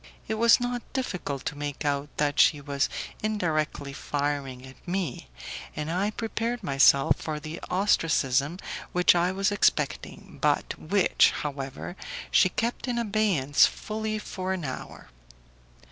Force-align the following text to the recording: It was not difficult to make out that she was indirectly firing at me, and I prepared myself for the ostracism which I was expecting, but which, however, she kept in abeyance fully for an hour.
It 0.27 0.33
was 0.33 0.59
not 0.59 0.81
difficult 0.93 1.45
to 1.45 1.55
make 1.55 1.85
out 1.85 2.09
that 2.17 2.39
she 2.39 2.59
was 2.59 2.89
indirectly 3.21 3.93
firing 3.93 4.65
at 4.65 4.87
me, 4.87 5.29
and 5.75 5.91
I 5.91 6.09
prepared 6.09 6.63
myself 6.63 7.17
for 7.21 7.39
the 7.39 7.59
ostracism 7.69 8.57
which 8.93 9.13
I 9.13 9.31
was 9.31 9.51
expecting, 9.51 10.39
but 10.41 10.73
which, 10.79 11.29
however, 11.41 11.95
she 12.31 12.49
kept 12.49 12.87
in 12.87 12.97
abeyance 12.97 13.67
fully 13.67 14.17
for 14.17 14.53
an 14.53 14.65
hour. 14.65 15.09